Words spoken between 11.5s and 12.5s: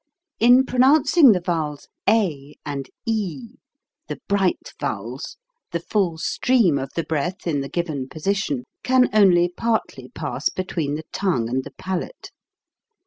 the palate.